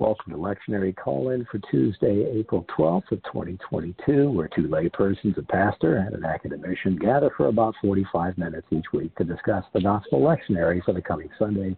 [0.00, 5.98] Welcome to Lectionary Call-In for Tuesday, April 12th of 2022, where two laypersons, a pastor,
[5.98, 10.82] and an academician gather for about 45 minutes each week to discuss the Gospel Lectionary
[10.82, 11.76] for the coming Sunday,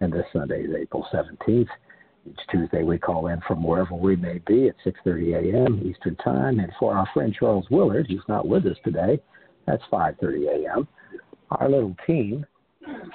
[0.00, 1.68] and this Sunday is April 17th.
[2.28, 5.80] Each Tuesday we call in from wherever we may be at 6.30 a.m.
[5.88, 9.20] Eastern Time, and for our friend Charles Willard, who's not with us today,
[9.68, 10.88] that's 5.30 a.m.
[11.52, 12.44] Our little team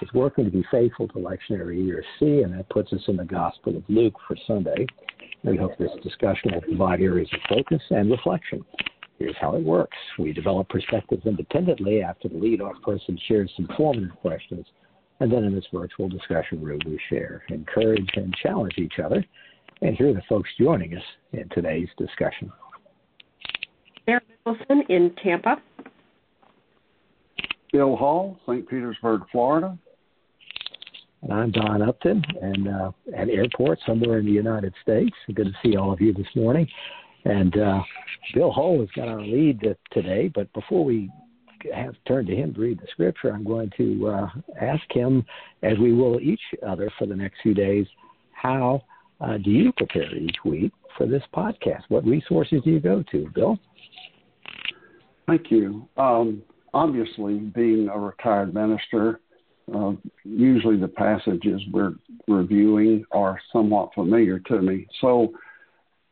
[0.02, 3.26] is working to be faithful to lectionary year C, and that puts us in the
[3.26, 4.86] Gospel of Luke for Sunday.
[5.44, 8.64] We hope this discussion will provide areas of focus and reflection.
[9.20, 9.98] Here's how it works.
[10.20, 14.66] We develop perspectives independently after the lead-off person shares some formative questions,
[15.20, 19.24] and then in this virtual discussion room we share, encourage, and challenge each other.
[19.82, 22.52] And here are the folks joining us in today's discussion.
[24.06, 25.62] Sarah Nicholson in Tampa.
[27.76, 28.66] Bill Hall, St.
[28.70, 29.78] Petersburg, Florida.
[31.24, 35.14] And I'm Don Upton, and uh, at airport somewhere in the United States.
[35.34, 36.70] Good to see all of you this morning.
[37.26, 37.82] And uh,
[38.34, 41.12] Bill Hall has got our lead today, but before we
[41.74, 44.28] have turned to him to read the scripture, I'm going to uh,
[44.62, 45.26] ask him,
[45.62, 47.88] as we will each other for the next few days,
[48.32, 48.86] how
[49.20, 51.82] uh, do you prepare each week for this podcast?
[51.90, 53.60] What resources do you go to, Bill?
[55.28, 55.90] Thank you.
[55.98, 56.42] Um,
[56.76, 59.22] obviously, being a retired minister,
[59.74, 61.94] uh, usually the passages we're
[62.28, 64.86] reviewing are somewhat familiar to me.
[65.00, 65.34] So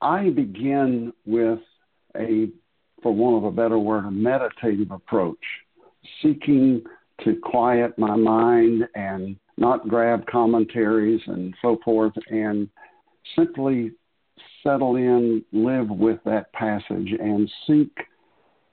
[0.02, 1.60] I begin with
[2.18, 2.48] a,
[3.04, 5.38] for want of a better word, a meditative approach,
[6.22, 6.82] seeking
[7.26, 12.70] to quiet my mind and not grab commentaries and so forth, and
[13.36, 13.92] simply
[14.64, 17.92] settle in, live with that passage, and seek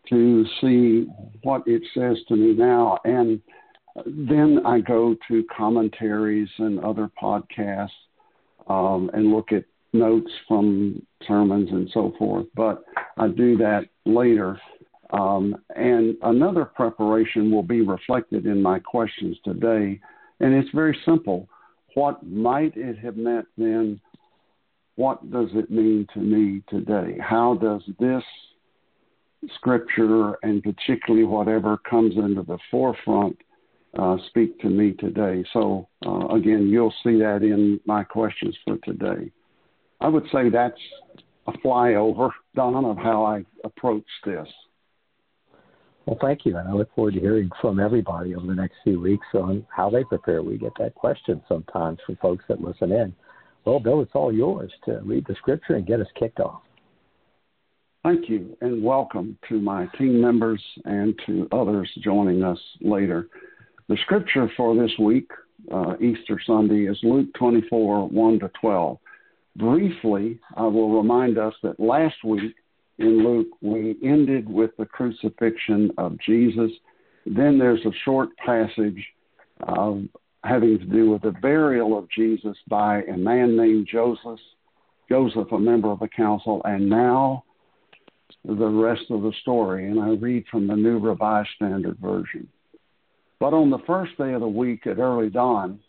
[0.09, 1.07] to see
[1.43, 2.99] what it says to me now.
[3.05, 3.41] And
[4.07, 7.91] then I go to commentaries and other podcasts
[8.69, 12.47] um, and look at notes from sermons and so forth.
[12.55, 12.85] But
[13.19, 14.61] I do that later.
[15.13, 20.01] Um, and another preparation will be reflected in my questions today.
[20.39, 21.49] And it's very simple.
[21.95, 24.01] What might it have meant then?
[24.95, 27.19] What does it mean to me today?
[27.21, 28.23] How does this
[29.55, 33.37] scripture and particularly whatever comes into the forefront
[33.99, 35.45] uh, speak to me today.
[35.53, 39.31] So, uh, again, you'll see that in my questions for today.
[40.01, 40.81] I would say that's
[41.47, 44.47] a flyover, Don, of how I approach this.
[46.07, 46.57] Well, thank you.
[46.57, 49.91] And I look forward to hearing from everybody over the next few weeks on how
[49.91, 50.43] they prepare.
[50.43, 53.15] We get that question sometimes from folks that listen in.
[53.65, 56.63] Well, Bill, it's all yours to read the scripture and get us kicked off.
[58.03, 63.29] Thank you and welcome to my team members and to others joining us later.
[63.91, 65.29] The scripture for this week,
[65.71, 68.99] uh, Easter Sunday, is Luke 24 1 to 12.
[69.57, 72.55] Briefly, I will remind us that last week
[72.97, 76.71] in Luke we ended with the crucifixion of Jesus.
[77.27, 79.05] Then there's a short passage
[79.69, 79.97] uh,
[80.43, 84.41] having to do with the burial of Jesus by a man named Joseph,
[85.07, 87.45] Joseph, a member of the council, and now
[88.45, 92.49] the rest of the story, and I read from the New Revised Standard Version.
[93.39, 95.81] But on the first day of the week at early dawn,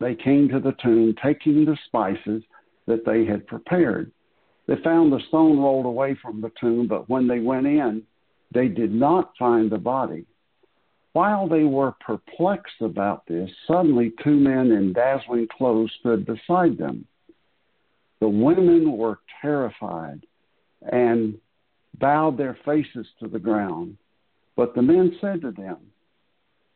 [0.00, 2.42] they came to the tomb taking the spices
[2.86, 4.12] that they had prepared.
[4.66, 8.02] They found the stone rolled away from the tomb, but when they went in,
[8.52, 10.26] they did not find the body.
[11.12, 17.06] While they were perplexed about this, suddenly two men in dazzling clothes stood beside them.
[18.20, 20.26] The women were terrified
[20.82, 21.38] and
[21.98, 23.96] bowed their faces to the ground.
[24.56, 25.78] But the men said to them,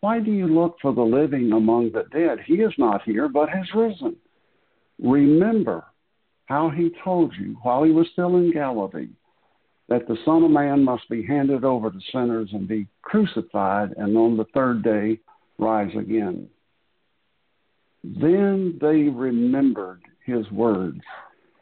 [0.00, 2.38] Why do you look for the living among the dead?
[2.46, 4.16] He is not here, but has risen.
[5.02, 5.84] Remember
[6.46, 9.08] how he told you while he was still in Galilee
[9.88, 14.16] that the Son of Man must be handed over to sinners and be crucified, and
[14.16, 15.18] on the third day
[15.58, 16.48] rise again.
[18.04, 21.00] Then they remembered his words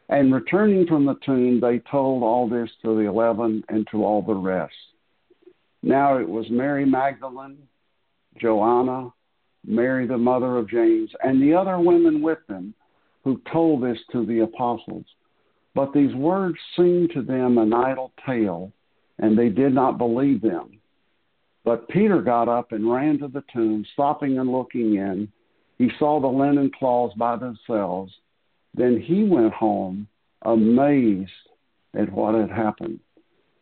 [0.09, 4.23] and returning from the tomb, they told all this to the eleven and to all
[4.23, 4.73] the rest.
[5.83, 7.59] Now it was Mary Magdalene,
[8.41, 9.13] Joanna,
[9.65, 12.73] Mary the mother of James, and the other women with them
[13.23, 15.05] who told this to the apostles.
[15.75, 18.71] But these words seemed to them an idle tale,
[19.19, 20.79] and they did not believe them.
[21.63, 25.31] But Peter got up and ran to the tomb, stopping and looking in.
[25.77, 28.11] He saw the linen cloths by themselves
[28.73, 30.07] then he went home
[30.43, 31.31] amazed
[31.97, 32.99] at what had happened.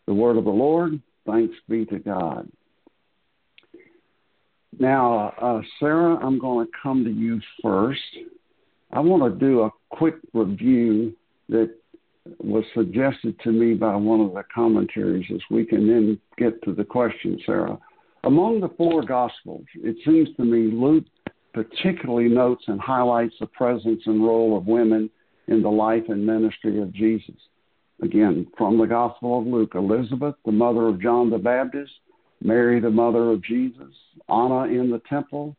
[0.06, 2.50] The word of the Lord, thanks be to God.
[4.80, 8.02] Now, uh, Sarah, I'm going to come to you first.
[8.92, 11.16] I want to do a quick review
[11.50, 11.74] that
[12.40, 16.74] was suggested to me by one of the commentaries this week and then get to
[16.74, 17.78] the question, Sarah.
[18.24, 21.06] Among the four Gospels, it seems to me Luke
[21.58, 25.10] particularly notes and highlights the presence and role of women
[25.48, 27.34] in the life and ministry of Jesus.
[28.04, 31.92] Again, from the Gospel of Luke, Elizabeth, the mother of John the Baptist,
[32.44, 33.92] Mary, the mother of Jesus,
[34.30, 35.56] Anna in the temple,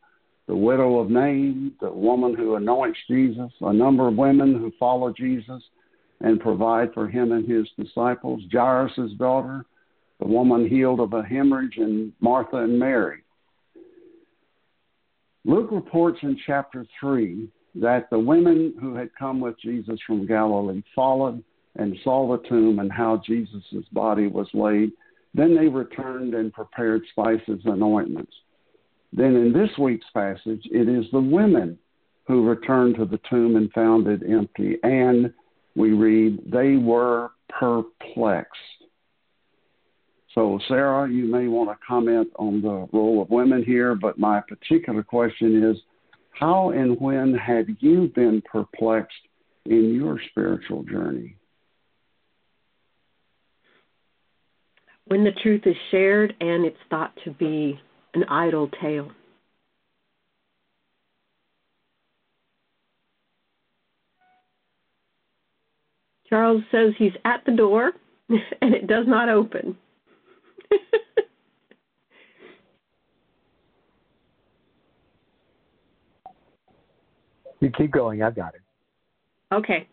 [0.47, 5.11] the widow of Nain, the woman who anoints Jesus, a number of women who follow
[5.11, 5.61] Jesus
[6.21, 9.65] and provide for him and his disciples, Jairus' daughter,
[10.21, 13.21] the woman healed of a hemorrhage, and Martha and Mary.
[15.45, 20.81] Luke reports in chapter 3 that the women who had come with Jesus from Galilee
[20.95, 21.43] followed
[21.75, 24.91] and saw the tomb and how Jesus' body was laid.
[25.33, 28.33] Then they returned and prepared spices and ointments.
[29.13, 31.77] Then in this week's passage, it is the women
[32.27, 34.77] who returned to the tomb and found it empty.
[34.83, 35.33] And
[35.75, 38.57] we read, they were perplexed.
[40.35, 44.41] So, Sarah, you may want to comment on the role of women here, but my
[44.41, 45.77] particular question is
[46.31, 49.13] how and when have you been perplexed
[49.65, 51.35] in your spiritual journey?
[55.05, 57.79] When the truth is shared and it's thought to be
[58.13, 59.11] an idle tale.
[66.29, 67.93] Charles says he's at the door
[68.29, 69.75] and it does not open.
[77.59, 78.23] You keep going.
[78.23, 78.61] I've got it.
[79.53, 79.87] Okay.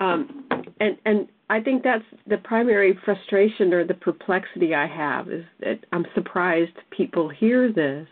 [0.00, 0.46] Um,
[0.80, 5.80] and and I think that's the primary frustration or the perplexity I have is that
[5.92, 8.08] I'm surprised people hear this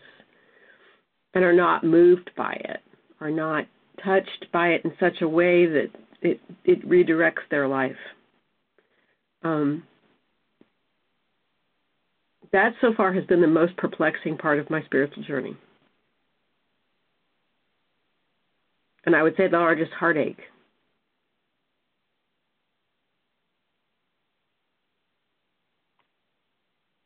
[1.33, 2.81] and are not moved by it,
[3.19, 3.65] are not
[4.03, 5.89] touched by it in such a way that
[6.21, 7.95] it it redirects their life.
[9.43, 9.83] Um,
[12.53, 15.55] that so far has been the most perplexing part of my spiritual journey.
[19.05, 20.39] And I would say the largest heartache.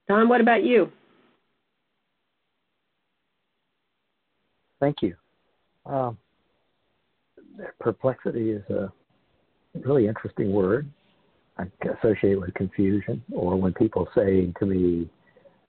[0.07, 0.91] Don, what about you?
[4.79, 5.15] Thank you.
[5.85, 6.17] Um,
[7.79, 8.91] perplexity is a
[9.83, 10.87] really interesting word.
[11.57, 15.09] I associate it with confusion, or when people say to me,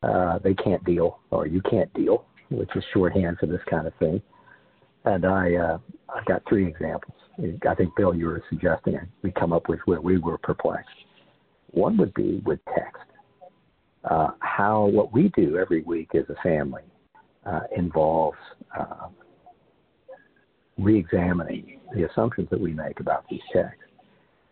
[0.06, 3.94] uh, they can't deal or you can't deal, which is shorthand for this kind of
[3.94, 4.20] thing.
[5.04, 7.16] And I, uh, I got three examples.
[7.68, 10.88] I think Bill, you were suggesting we come up with where we were perplexed.
[11.72, 13.02] One would be with text.
[14.04, 16.82] Uh, how what we do every week as a family
[17.44, 18.38] uh, involves
[18.78, 19.08] uh,
[20.78, 23.82] re-examining the assumptions that we make about these texts.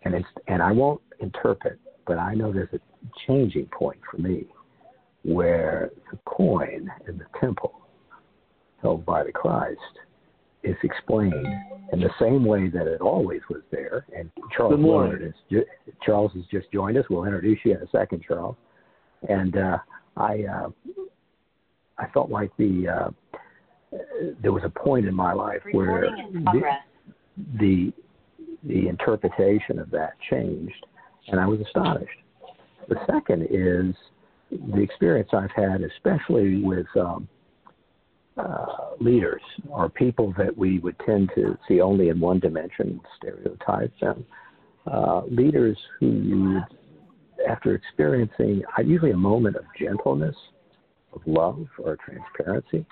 [0.02, 2.80] And it's and I won't interpret, but I know there's a
[3.26, 4.46] changing point for me
[5.24, 7.80] where the coin in the temple
[8.82, 9.78] held by the Christ
[10.62, 11.46] is explained
[11.92, 14.06] in the same way that it always was there.
[14.16, 15.64] And Charles Willard is ju-
[16.04, 17.04] Charles has just joined us.
[17.10, 18.56] We'll introduce you in a second, Charles.
[19.28, 19.78] And uh,
[20.16, 20.68] I uh,
[21.98, 23.98] I felt like the uh,
[24.42, 26.62] there was a point in my life where the,
[27.58, 27.92] the
[28.64, 30.86] the interpretation of that changed,
[31.28, 32.18] and I was astonished.
[32.88, 33.94] The second is
[34.74, 37.28] the experience I've had, especially with um,
[38.36, 38.66] uh,
[39.00, 44.24] leaders or people that we would tend to see only in one dimension, stereotype them.
[44.90, 46.60] Uh, leaders who you,
[47.48, 50.36] after experiencing uh, usually a moment of gentleness,
[51.12, 52.84] of love or transparency,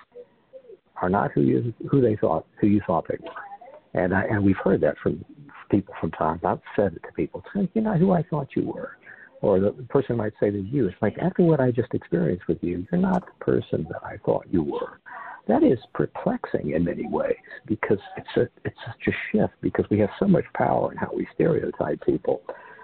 [1.01, 4.43] are not who you who they thought who you thought they were, and I, and
[4.43, 5.23] we've heard that from
[5.69, 6.39] people from time.
[6.43, 7.43] I've said it to people,
[7.73, 8.97] you're not who I thought you were
[9.43, 12.59] or the person might say to you, it's like, after what I just experienced with
[12.61, 15.01] you, you're not the person that I thought you were.
[15.49, 17.35] That is perplexing in many ways
[17.67, 21.11] because it's a it's such a shift because we have so much power in how
[21.13, 22.41] we stereotype people.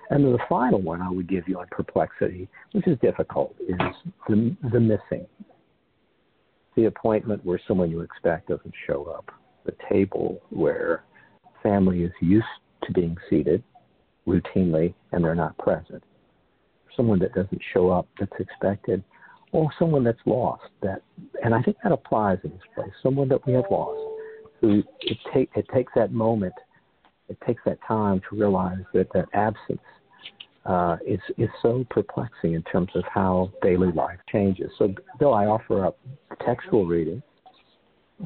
[0.10, 3.78] And then the final one I would give you on perplexity, which is difficult, is
[4.28, 5.26] the the missing.
[6.76, 9.32] The appointment where someone you expect doesn't show up.
[9.66, 11.06] The table where
[11.64, 12.46] family is used
[12.84, 13.64] to being seated
[14.28, 16.04] routinely and they're not present
[17.00, 19.02] someone that doesn't show up that's expected,
[19.54, 20.66] or someone that's lost.
[20.82, 21.02] That,
[21.44, 22.92] and I think that applies in this place.
[23.02, 23.98] Someone that we have lost,
[24.60, 26.54] who it take it takes that moment,
[27.30, 29.80] it takes that time to realize that that absence
[30.66, 34.70] uh, is is so perplexing in terms of how daily life changes.
[34.78, 35.98] So, Bill, I offer up
[36.46, 37.24] textual reading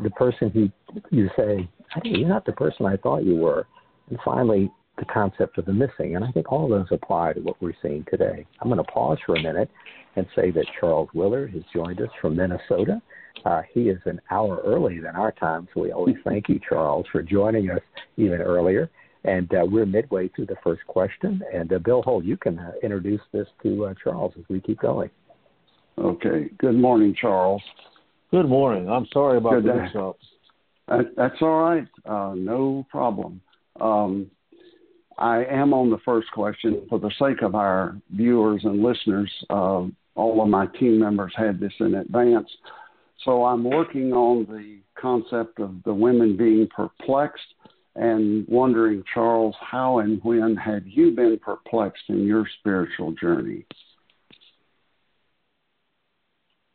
[0.02, 0.70] the person who
[1.12, 3.68] you say, hey, you're not the person I thought you were.
[4.10, 6.16] And finally, the concept of the missing.
[6.16, 8.46] And I think all of those apply to what we're seeing today.
[8.62, 9.70] I'm going to pause for a minute
[10.16, 13.02] and say that Charles Willard has joined us from Minnesota.
[13.46, 17.06] Uh, he is an hour early than our time, so we always thank you, Charles,
[17.12, 17.82] for joining us
[18.18, 18.90] even earlier.
[19.26, 21.42] And uh, we're midway through the first question.
[21.54, 24.80] And uh, Bill Holt, you can uh, introduce this to uh, Charles as we keep
[24.80, 25.10] going.
[25.98, 26.50] Okay.
[26.58, 27.62] Good morning, Charles.
[28.32, 28.90] Good morning.
[28.90, 29.92] I'm sorry about Good this.
[30.88, 31.88] That, that's all right.
[32.06, 33.40] Uh, no problem.
[33.80, 34.30] Um,
[35.18, 36.86] I am on the first question.
[36.90, 41.60] For the sake of our viewers and listeners, uh, all of my team members had
[41.60, 42.50] this in advance.
[43.24, 47.42] So I'm working on the concept of the women being perplexed
[47.96, 53.66] and wondering, Charles, how and when have you been perplexed in your spiritual journey?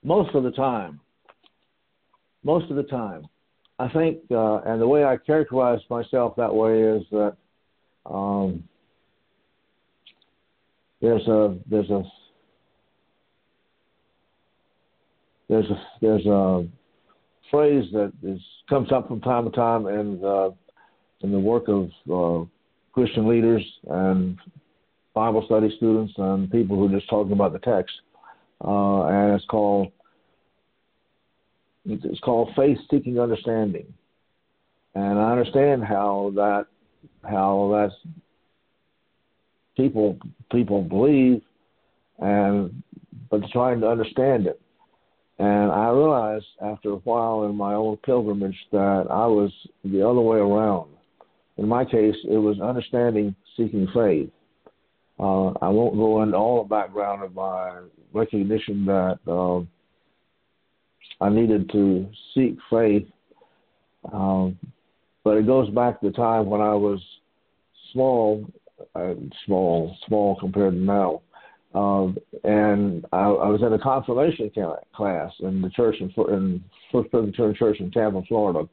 [0.05, 1.01] Most of the time.
[2.45, 3.27] Most of the time.
[3.81, 7.37] I think, uh, and the way I characterize myself that way is that
[8.07, 8.65] um,
[11.01, 12.03] there's a there's a
[15.49, 16.67] there's a there's a
[17.51, 20.51] phrase that is comes up from time to time in uh,
[21.21, 22.47] in the work of uh,
[22.93, 24.39] Christian leaders and
[25.15, 27.95] Bible study students and people who are just talking about the text,
[28.65, 29.93] uh, and it's called
[31.87, 33.87] it's called faith seeking understanding,
[34.95, 36.67] and I understand how that
[37.23, 38.15] how that's
[39.77, 40.19] people
[40.51, 41.43] people believe
[42.19, 42.83] and
[43.31, 44.61] but trying to understand it.
[45.39, 49.53] And I realized after a while in my own pilgrimage that I was
[49.85, 50.91] the other way around.
[51.59, 54.31] In my case, it was understanding, seeking faith.
[55.21, 57.81] Uh, I won't go into all the background of my
[58.13, 59.61] recognition that uh,
[61.25, 63.07] I needed to seek faith
[64.13, 64.59] um,
[65.29, 66.99] but it goes back to the time when I was
[67.93, 68.51] small,
[68.95, 69.13] uh,
[69.45, 71.21] small, small compared to now.
[71.75, 74.51] Um, and I, I was in a confirmation
[74.97, 78.67] class in the church in, in First Presbyterian Church in Tampa, Florida.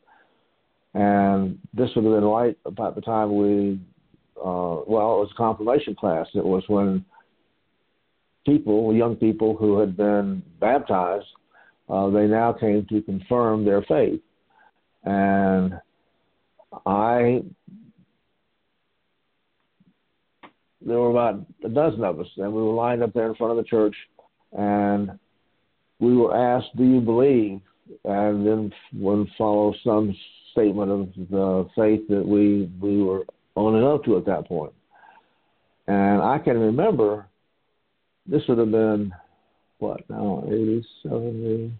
[0.93, 3.77] And this would have been right about the time we,
[4.37, 6.25] uh, well, it was a confirmation class.
[6.35, 7.03] It was when
[8.45, 11.27] people, young people who had been baptized,
[11.89, 14.21] uh, they now came to confirm their faith.
[15.03, 15.81] And
[16.85, 17.43] I
[20.81, 23.51] there were about a dozen of us, and we were lined up there in front
[23.51, 23.95] of the church,
[24.57, 25.17] and
[25.99, 27.61] we were asked, "Do you believe?"
[28.03, 30.15] And then would follow some
[30.51, 34.73] statement of the faith that we we were owning up to at that point.
[35.87, 37.27] And I can remember
[38.25, 39.13] this would have been
[39.79, 41.71] what now, 80, 70,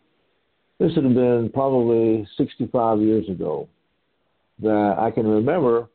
[0.79, 3.67] this would have been probably 65 years ago
[4.59, 5.89] that I can remember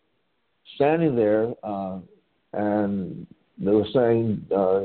[0.76, 1.98] standing there uh,
[2.52, 3.26] and
[3.58, 4.80] they were saying, uh,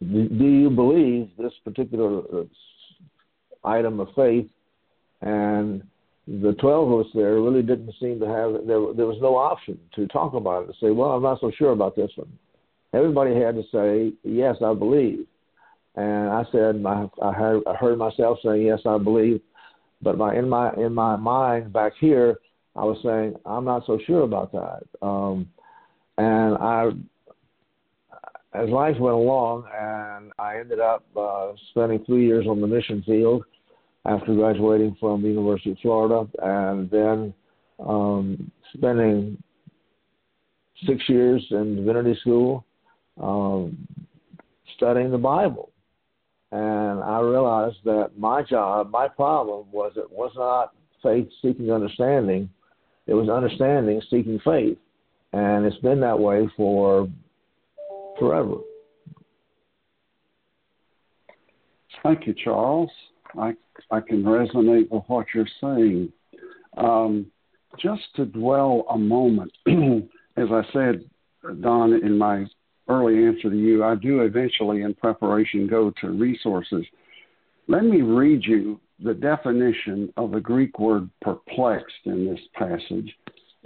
[0.00, 2.44] do, you believe this particular uh,
[3.64, 4.48] item of faith?
[5.20, 5.82] And
[6.26, 9.78] the 12 of us there really didn't seem to have, there, there was no option
[9.94, 12.32] to talk about it, to say, well, I'm not so sure about this one.
[12.92, 15.26] Everybody had to say, yes, I believe.
[15.94, 19.40] And I said, I, I, heard, I heard myself saying, yes, I believe.
[20.02, 22.38] But my, in my, in my mind back here,
[22.74, 24.82] I was saying I'm not so sure about that.
[25.06, 25.48] Um,
[26.18, 26.90] and I,
[28.54, 33.02] as life went along, and I ended up uh, spending three years on the mission
[33.04, 33.44] field
[34.04, 37.32] after graduating from the University of Florida, and then
[37.78, 39.42] um, spending
[40.86, 42.64] six years in divinity school
[43.20, 43.86] um,
[44.76, 45.70] studying the Bible.
[46.50, 52.50] And I realized that my job, my problem was it was not faith seeking understanding
[53.06, 54.78] it was understanding, seeking faith,
[55.32, 57.08] and it's been that way for
[58.18, 58.56] forever.
[62.02, 62.90] Thank you, Charles.
[63.38, 63.54] I
[63.90, 66.12] I can resonate with what you're saying.
[66.76, 67.26] Um,
[67.78, 71.04] just to dwell a moment, as I said,
[71.60, 72.46] Don, in my
[72.88, 76.84] early answer to you, I do eventually, in preparation, go to resources.
[77.68, 83.12] Let me read you the definition of the Greek word perplexed in this passage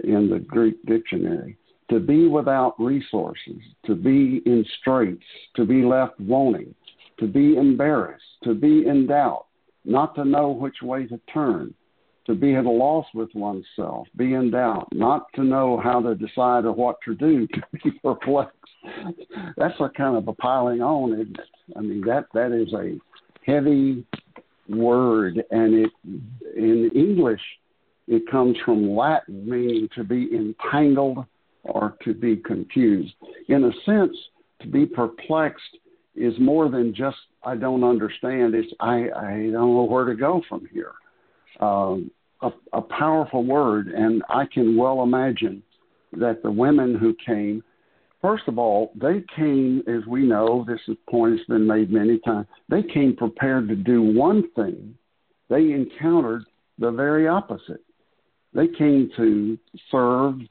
[0.03, 1.57] in the Greek dictionary
[1.89, 5.23] to be without resources, to be in straits,
[5.55, 6.73] to be left wanting,
[7.19, 9.45] to be embarrassed, to be in doubt,
[9.85, 11.73] not to know which way to turn,
[12.25, 16.13] to be at a loss with oneself, be in doubt, not to know how to
[16.13, 18.53] decide or what to do, to be perplexed.
[19.55, 21.49] That's a kind of a piling on, isn't it?
[21.75, 22.99] I mean, that that is a
[23.49, 24.05] heavy
[24.69, 25.91] word, and it
[26.55, 27.41] in English
[28.07, 31.25] it comes from Latin, meaning to be entangled
[31.63, 33.13] or to be confused.
[33.49, 34.15] In a sense,
[34.61, 35.77] to be perplexed
[36.15, 38.55] is more than just I don't understand.
[38.55, 40.93] It's I I don't know where to go from here.
[41.59, 45.63] Um, a, a powerful word, and I can well imagine
[46.13, 47.63] that the women who came,
[48.27, 52.45] first of all, they came, as we know, this point has been made many times,
[52.67, 54.93] they came prepared to do one thing.
[55.49, 56.43] They encountered
[56.77, 57.79] the very opposite.
[58.53, 59.57] They came to
[59.89, 60.41] serve,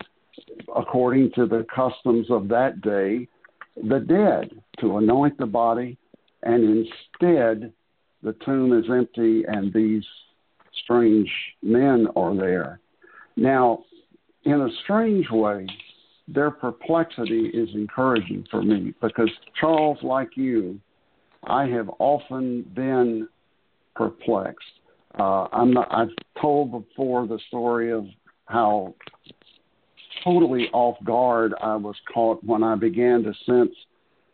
[0.75, 3.29] according to the customs of that day,
[3.77, 5.99] the dead, to anoint the body,
[6.45, 7.75] and instead
[8.23, 10.05] the tomb is empty and these
[10.83, 11.31] strange
[11.63, 12.81] men are there.
[13.37, 13.85] Now,
[14.45, 15.67] in a strange way,
[16.29, 19.31] their perplexity is encouraging for me because,
[19.61, 20.81] Charles, like you,
[21.45, 23.29] I have often been
[23.95, 24.67] perplexed.
[25.19, 28.07] Uh, I'm not, I've told before the story of
[28.47, 28.95] how
[30.25, 33.75] totally off guard I was caught when I began to sense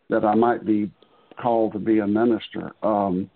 [0.09, 0.91] that I might be
[1.41, 2.71] called to be a minister.
[2.81, 3.29] Um,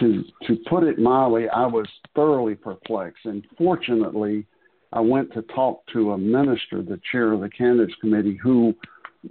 [0.00, 4.46] to to put it mildly, I was thoroughly perplexed, and fortunately,
[4.92, 8.74] I went to talk to a minister, the chair of the candidates committee, who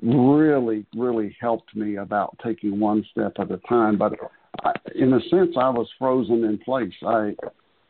[0.02, 3.98] really, really helped me about taking one step at a time.
[3.98, 4.14] But
[4.64, 6.94] I, in a sense, I was frozen in place.
[7.06, 7.36] I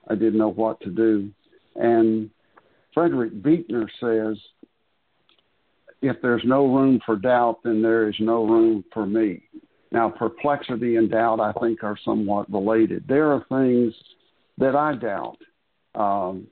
[0.07, 1.31] I didn't know what to do,
[1.75, 2.29] and
[2.93, 4.37] Frederick Buechner says,
[6.01, 9.43] "If there's no room for doubt, then there is no room for me."
[9.91, 13.07] Now, perplexity and doubt, I think, are somewhat related.
[13.07, 13.93] There are things
[14.57, 15.37] that I doubt.
[15.95, 16.47] Um,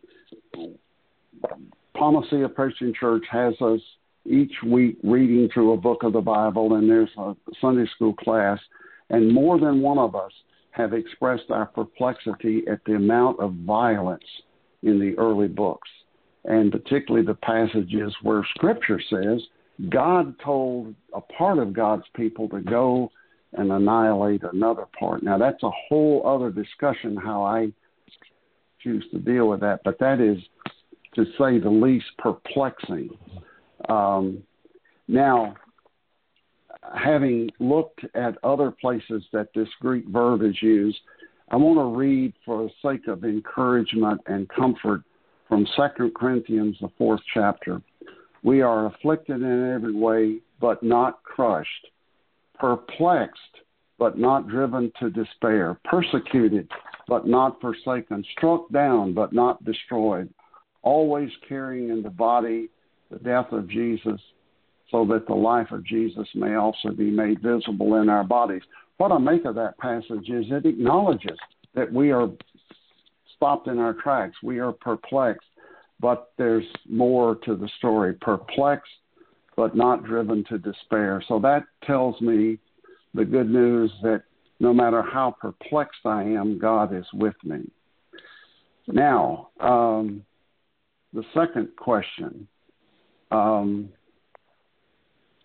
[1.95, 3.79] Palmacia Christian Church has us
[4.25, 8.59] each week reading through a book of the Bible, and there's a Sunday school class,
[9.09, 10.31] and more than one of us
[10.71, 14.23] have expressed our perplexity at the amount of violence
[14.81, 15.89] in the early books,
[16.45, 19.41] and particularly the passages where Scripture says
[19.89, 23.11] God told a part of God's people to go
[23.53, 25.23] and annihilate another part.
[25.23, 27.71] Now, that's a whole other discussion how I
[28.81, 30.37] choose to deal with that, but that is,
[31.15, 33.09] to say the least, perplexing.
[33.89, 34.43] Um,
[35.07, 35.55] now,
[36.95, 40.97] having looked at other places that this Greek verb is used,
[41.49, 45.03] I want to read for the sake of encouragement and comfort
[45.47, 47.81] from 2 Corinthians, the fourth chapter.
[48.43, 51.87] We are afflicted in every way, but not crushed
[52.63, 53.39] perplexed,
[53.99, 56.69] but not driven to despair, persecuted,
[57.07, 60.33] but not forsaken, struck down, but not destroyed,
[60.83, 62.69] always carrying in the body
[63.09, 64.19] the death of Jesus,
[64.91, 68.61] so that the life of Jesus may also be made visible in our bodies.
[68.97, 71.37] What I make of that passage is it acknowledges
[71.73, 72.29] that we are
[73.35, 75.47] stopped in our tracks, we are perplexed,
[75.99, 78.13] but there's more to the story.
[78.13, 78.91] Perplexed,
[79.55, 81.23] but not driven to despair.
[81.27, 82.59] So that tells me
[83.13, 84.23] the good news that
[84.59, 87.69] no matter how perplexed I am, God is with me.
[88.87, 90.23] Now, um,
[91.13, 92.47] the second question.
[93.31, 93.89] Um,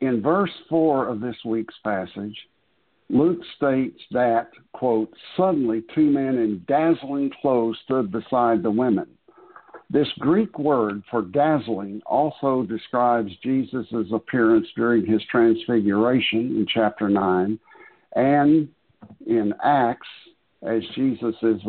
[0.01, 2.37] in verse 4 of this week's passage,
[3.11, 9.07] Luke states that, quote, suddenly two men in dazzling clothes stood beside the women.
[9.91, 17.59] This Greek word for dazzling also describes Jesus' appearance during his transfiguration in chapter 9
[18.15, 18.69] and
[19.27, 20.07] in Acts
[20.63, 21.61] as Jesus is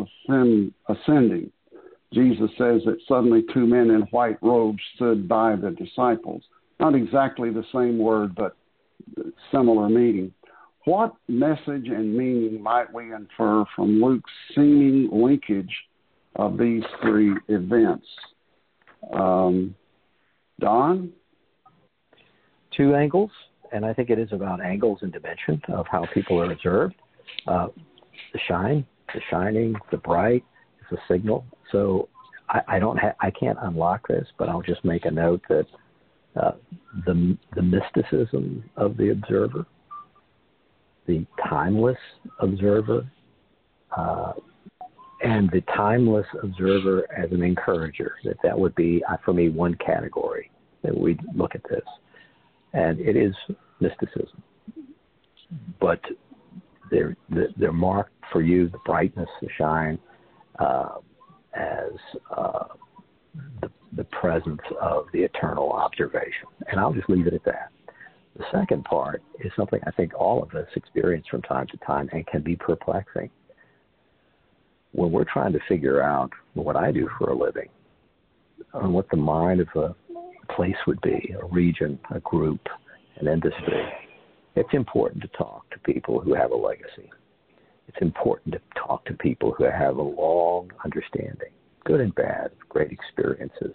[0.88, 1.50] ascending.
[2.12, 6.42] Jesus says that suddenly two men in white robes stood by the disciples.
[6.80, 8.56] Not exactly the same word, but
[9.52, 10.32] similar meaning.
[10.86, 15.72] What message and meaning might we infer from Luke's seeming linkage
[16.36, 18.06] of these three events.
[19.12, 19.74] Um,
[20.58, 21.12] Don?
[22.76, 23.30] Two angles,
[23.72, 26.94] and I think it is about angles and dimension of how people are observed.
[27.46, 27.68] Uh,
[28.32, 30.44] the shine, the shining, the bright
[30.92, 31.44] a signal.
[31.72, 32.08] So
[32.48, 35.66] I, I don't ha- I can't unlock this, but I'll just make a note that
[36.40, 36.52] uh,
[37.06, 39.66] the the mysticism of the observer,
[41.06, 41.98] the timeless
[42.40, 43.10] observer,
[43.96, 44.32] uh,
[45.22, 48.14] and the timeless observer as an encourager.
[48.24, 50.50] That that would be uh, for me one category
[50.82, 51.82] that we look at this,
[52.72, 53.34] and it is
[53.80, 54.42] mysticism,
[55.80, 56.00] but
[56.90, 57.16] they're
[57.56, 59.98] they're marked for you the brightness, the shine,
[60.60, 60.98] uh,
[61.54, 61.92] as
[62.36, 62.64] uh,
[63.60, 67.70] the the presence of the eternal observation, and I'll just leave it at that.
[68.36, 72.08] The second part is something I think all of us experience from time to time
[72.12, 73.30] and can be perplexing
[74.92, 77.68] when we're trying to figure out what I do for a living,
[78.74, 79.94] on what the mind of a
[80.54, 82.60] place would be, a region, a group,
[83.16, 83.82] an industry,
[84.56, 87.10] it's important to talk to people who have a legacy.
[87.90, 91.50] It's important to talk to people who have a long understanding,
[91.84, 93.74] good and bad, great experiences.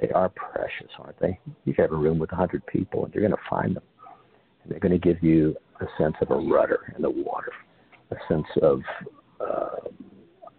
[0.00, 1.38] They are precious, aren't they?
[1.64, 3.84] You have a room with 100 people, and you're going to find them.
[4.64, 7.52] And they're going to give you a sense of a rudder in the water,
[8.10, 8.80] a sense of
[9.38, 9.88] uh,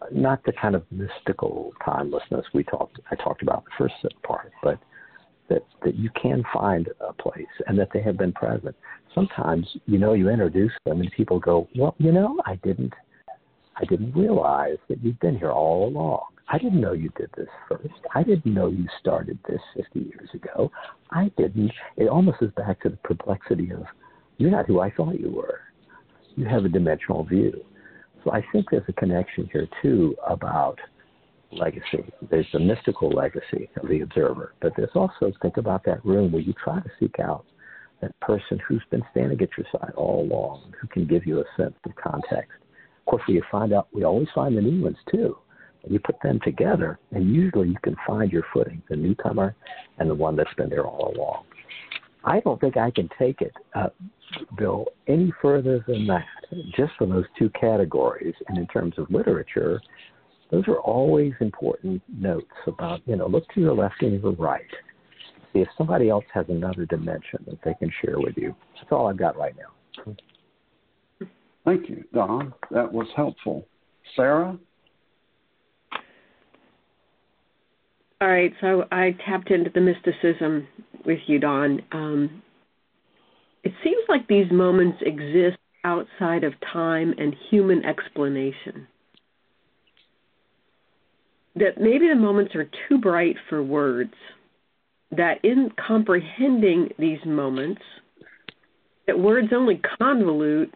[0.10, 4.80] not the kind of mystical timelessness we talked I talked about the first part, but
[5.50, 8.76] that that you can find a place and that they have been present.
[9.14, 12.94] Sometimes you know you introduce them and people go, well, you know, I didn't
[13.78, 16.24] I didn't realize that you've been here all along.
[16.48, 17.94] I didn't know you did this first.
[18.14, 20.72] I didn't know you started this 50 years ago.
[21.12, 21.72] I didn't.
[21.98, 23.84] It almost is back to the perplexity of,
[24.38, 25.62] you're not who I thought you were.
[26.36, 27.66] You have a dimensional view.
[28.24, 30.80] So I think there's a connection here too about
[31.52, 32.06] legacy.
[32.30, 36.42] There's the mystical legacy of the observer, but there's also think about that room where
[36.42, 37.46] you try to seek out
[38.02, 41.46] that person who's been standing at your side all along, who can give you a
[41.58, 42.52] sense of context.
[43.00, 45.38] Of course, we find out we always find the new ones too.
[45.88, 49.56] You put them together, and usually you can find your footing, the newcomer
[50.00, 51.44] and the one that's been there all along.
[52.24, 53.90] I don't think I can take it, uh,
[54.58, 56.26] Bill, any further than that,
[56.76, 58.34] just for those two categories.
[58.48, 59.80] And in terms of literature,
[60.52, 64.62] those are always important notes about, you know, look to your left and your right.
[65.54, 68.56] See if somebody else has another dimension that they can share with you.
[68.76, 70.16] That's all I've got right now.
[71.66, 72.54] Thank you, Don.
[72.72, 73.66] That was helpful.
[74.16, 74.58] Sarah?
[78.22, 80.68] All right, so I tapped into the mysticism
[81.06, 81.82] with you, Don.
[81.92, 82.42] Um,
[83.64, 88.88] it seems like these moments exist outside of time and human explanation.
[91.56, 94.14] That maybe the moments are too bright for words.
[95.12, 97.82] That in comprehending these moments,
[99.08, 100.72] that words only convolute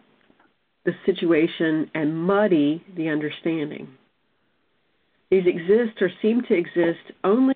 [0.84, 3.88] the situation and muddy the understanding.
[5.30, 7.54] These exist or seem to exist only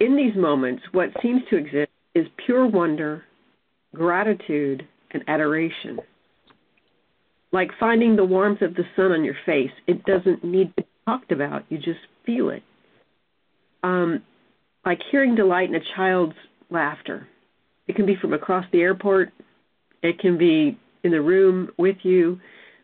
[0.00, 0.82] in these moments.
[0.92, 3.24] What seems to exist is pure wonder,
[3.94, 6.00] gratitude, and adoration.
[7.52, 10.88] Like finding the warmth of the sun on your face, it doesn't need to be
[11.06, 12.62] talked about, you just feel it.
[13.82, 14.22] Um,
[14.84, 16.36] like hearing delight in a child's
[16.70, 17.26] laughter.
[17.86, 19.32] It can be from across the airport,
[20.02, 22.38] it can be in the room with you,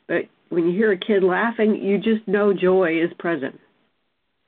[0.08, 3.58] but when you hear a kid laughing, you just know joy is present.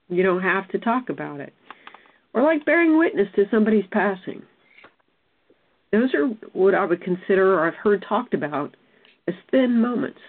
[0.09, 1.53] You don't have to talk about it.
[2.33, 4.43] Or like bearing witness to somebody's passing.
[5.93, 8.77] Those are what I would consider or I've heard talked about
[9.29, 10.21] as thin moments.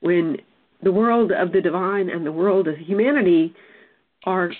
[0.00, 0.38] When
[0.82, 3.54] the world of the divine and the world of humanity
[4.24, 4.50] are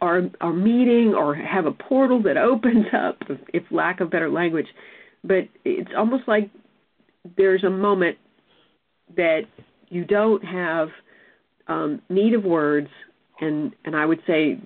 [0.00, 3.18] are are meeting or have a portal that opens up
[3.52, 4.66] if lack of better language.
[5.22, 6.50] But it's almost like
[7.36, 8.16] there's a moment
[9.16, 9.42] that
[9.88, 10.88] you don't have
[11.68, 12.88] um, need of words,
[13.40, 14.58] and and I would say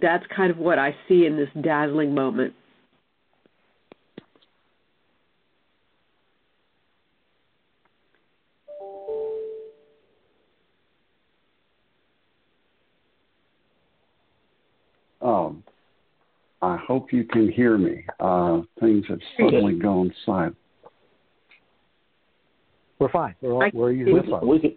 [0.00, 2.54] that's kind of what I see in this dazzling moment.
[16.88, 18.02] Hope you can hear me.
[18.18, 20.56] Uh, things have suddenly gone silent.
[22.98, 23.34] We're fine.
[23.42, 24.46] We're all, we're usually fine.
[24.46, 24.74] We can,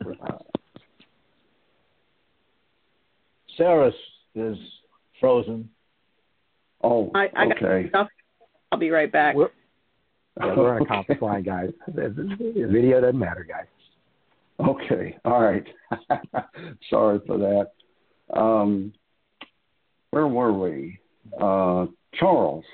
[3.58, 3.92] Sarah
[4.36, 4.58] is
[5.20, 5.70] frozen.
[6.84, 7.90] Oh, I, I okay.
[8.72, 9.36] I'll be right back.
[9.36, 9.50] We're,
[10.40, 11.70] yeah, we're on a conference line, guys.
[11.88, 13.66] The video doesn't matter, guys.
[14.60, 15.66] Okay, all right.
[16.90, 18.38] Sorry for that.
[18.38, 18.94] Um,
[20.12, 21.00] where were we?
[21.40, 22.66] Uh, Charles.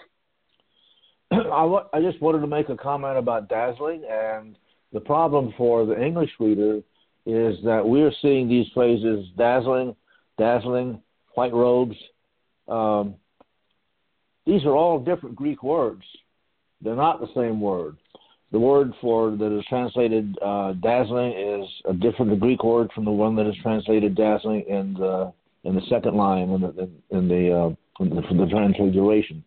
[1.31, 4.55] I, I just wanted to make a comment about dazzling and
[4.93, 6.81] the problem for the English reader
[7.25, 9.95] is that we're seeing these phrases dazzling,
[10.37, 11.01] dazzling,
[11.35, 11.95] white robes.
[12.69, 13.15] Um,
[14.45, 16.03] these are all different Greek words.
[16.81, 17.97] They're not the same word.
[18.51, 23.11] The word for that is translated uh, dazzling is a different Greek word from the
[23.11, 25.33] one that is translated dazzling in the
[25.65, 29.43] in the second line in the in the, in the, the transliteration.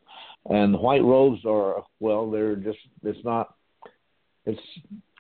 [0.48, 3.54] And white robes are well, they're just it's not
[4.46, 4.60] it's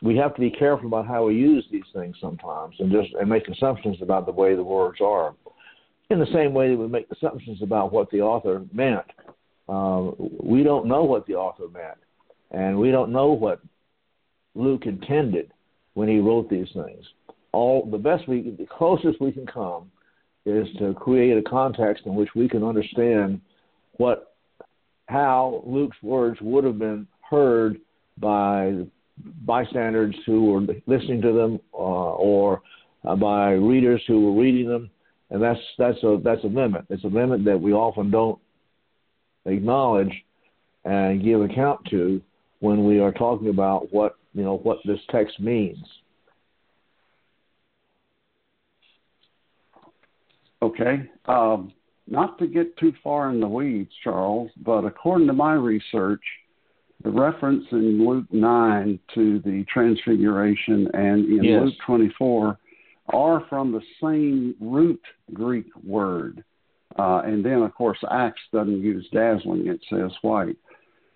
[0.02, 3.28] we have to be careful about how we use these things sometimes and just and
[3.28, 5.34] make assumptions about the way the words are
[6.08, 9.04] in the same way that we make assumptions about what the author meant
[9.68, 10.10] uh,
[10.42, 11.98] we don't know what the author meant
[12.50, 13.60] and we don't know what
[14.54, 15.52] luke intended
[15.94, 17.04] when he wrote these things.
[17.52, 19.90] All the best we, the closest we can come,
[20.46, 23.40] is to create a context in which we can understand
[23.98, 24.34] what,
[25.06, 27.78] how Luke's words would have been heard
[28.18, 28.84] by
[29.44, 32.62] bystanders who were listening to them, uh, or
[33.04, 34.90] uh, by readers who were reading them,
[35.30, 36.84] and that's that's a that's a limit.
[36.90, 38.38] It's a limit that we often don't
[39.46, 40.12] acknowledge
[40.84, 42.20] and give account to
[42.60, 45.84] when we are talking about what you know what this text means.
[50.62, 51.08] Okay.
[51.26, 51.72] Um,
[52.06, 56.22] not to get too far in the weeds, Charles, but according to my research,
[57.02, 61.62] the reference in Luke 9 to the Transfiguration and in yes.
[61.64, 62.58] Luke 24
[63.12, 65.00] are from the same root
[65.32, 66.44] Greek word.
[66.98, 70.56] Uh, and then, of course, Acts doesn't use dazzling, it says white.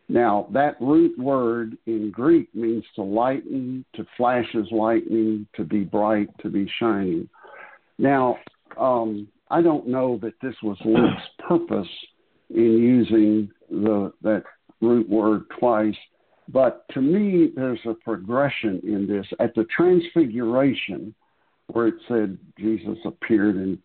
[0.08, 5.80] Now, that root word in Greek means to lighten, to flash as lightning, to be
[5.80, 7.28] bright, to be shining.
[7.98, 8.38] Now,
[8.78, 11.86] um, I don't know that this was Luke's purpose
[12.50, 14.42] in using the that
[14.80, 15.94] root word twice,
[16.48, 19.24] but to me, there's a progression in this.
[19.38, 21.14] At the Transfiguration,
[21.68, 23.78] where it said Jesus appeared in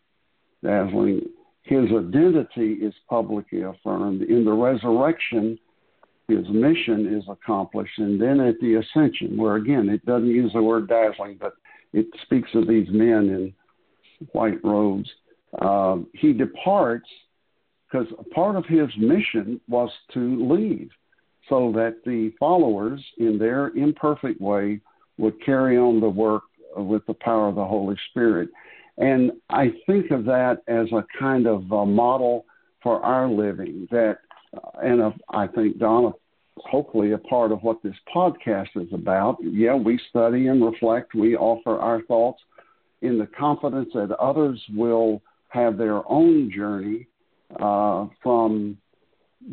[0.63, 1.21] dazzling,
[1.61, 4.23] his identity is publicly affirmed.
[4.23, 5.59] In the resurrection,
[6.27, 7.99] his mission is accomplished.
[7.99, 11.53] And then at the ascension, where again, it doesn't use the word dazzling, but
[11.93, 13.53] it speaks of these men in
[14.31, 15.07] white robes,
[15.59, 17.07] uh, he departs
[17.91, 20.89] because part of his mission was to leave
[21.47, 24.79] so that the followers, in their imperfect way,
[25.17, 26.43] would carry on the work
[26.75, 28.49] with the power of the Holy Spirit.
[28.99, 32.45] And I think of that as a kind of a model
[32.83, 34.19] for our living that
[34.81, 36.11] and a, I think Donna,
[36.57, 39.37] hopefully a part of what this podcast is about.
[39.41, 41.13] Yeah, we study and reflect.
[41.13, 42.41] We offer our thoughts
[43.01, 47.07] in the confidence that others will have their own journey
[47.59, 48.77] uh, from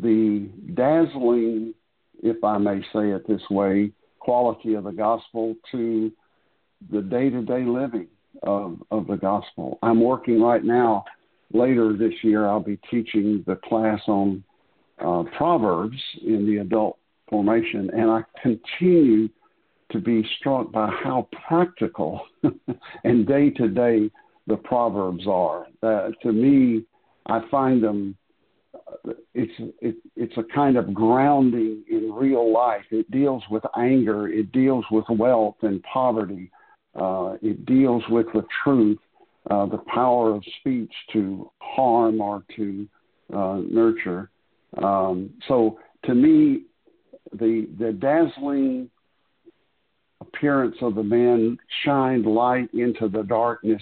[0.01, 1.73] the dazzling,
[2.21, 6.11] if I may say it this way, quality of the gospel to
[6.91, 8.07] the day to day living
[8.43, 9.79] of, of the gospel.
[9.81, 11.05] I'm working right now.
[11.53, 14.43] Later this year, I'll be teaching the class on
[14.99, 16.97] uh, Proverbs in the adult
[17.29, 19.29] formation, and I continue
[19.91, 22.21] to be struck by how practical
[23.03, 24.11] and day to day
[24.47, 25.67] the Proverbs are.
[25.83, 26.83] Uh, to me,
[27.27, 28.15] I find them.
[29.33, 32.85] It's it, it's a kind of grounding in real life.
[32.91, 34.29] It deals with anger.
[34.29, 36.49] It deals with wealth and poverty.
[36.95, 38.99] Uh, it deals with the truth,
[39.51, 42.87] uh, the power of speech to harm or to
[43.33, 44.29] uh, nurture.
[44.81, 46.63] Um, so to me,
[47.33, 48.89] the the dazzling
[50.21, 53.81] appearance of the man shined light into the darkness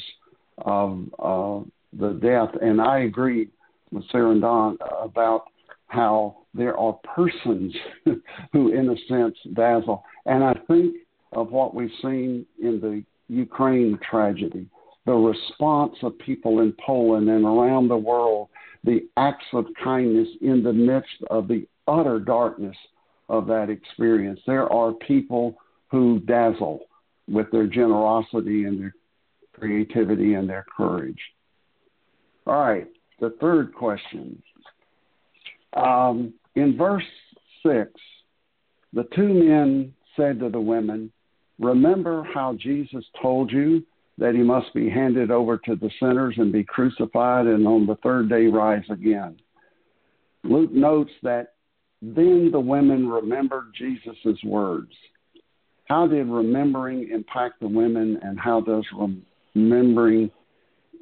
[0.60, 1.60] of uh,
[1.98, 2.50] the death.
[2.62, 3.50] And I agree
[3.92, 5.46] with Sarah and Don about
[5.88, 7.74] how there are persons
[8.54, 10.04] who, in a sense, dazzle.
[10.26, 10.96] And I think
[11.34, 14.68] of what we've seen in the Ukraine tragedy,
[15.06, 18.50] the response of people in Poland and around the world
[18.86, 22.78] the acts of kindness in the midst of the utter darkness
[23.30, 24.40] of that experience.
[24.46, 25.58] There are people
[25.90, 26.82] who dazzle
[27.28, 28.94] with their generosity and their
[29.60, 31.20] creativity and their courage.
[32.48, 32.88] All right,
[33.20, 34.42] the third question.
[35.74, 37.04] Um, in verse
[37.64, 37.92] 6,
[38.94, 41.12] the two men said to the women,
[41.60, 43.84] Remember how Jesus told you
[44.18, 47.96] that he must be handed over to the sinners and be crucified and on the
[47.98, 49.38] third day rise again.
[50.44, 51.54] Luke notes that
[52.02, 54.92] then the women remembered Jesus' words.
[55.86, 58.86] How did remembering impact the women, and how does
[59.56, 60.30] remembering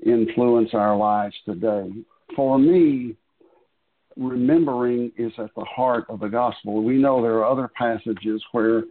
[0.06, 1.90] influence our lives today?
[2.36, 3.16] For me,
[4.16, 6.84] remembering is at the heart of the gospel.
[6.84, 8.84] We know there are other passages where